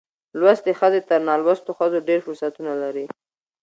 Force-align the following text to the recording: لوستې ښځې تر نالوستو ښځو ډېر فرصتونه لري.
لوستې 0.39 0.71
ښځې 0.79 1.01
تر 1.09 1.19
نالوستو 1.29 1.71
ښځو 1.79 2.05
ډېر 2.07 2.19
فرصتونه 2.25 2.73
لري. 2.83 3.05